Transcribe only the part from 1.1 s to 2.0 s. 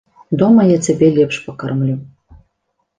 лепш пакармлю.